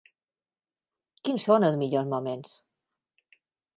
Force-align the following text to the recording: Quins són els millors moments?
Quins 1.29 1.45
són 1.51 1.67
els 1.69 1.77
millors 1.85 2.11
moments? 2.17 2.57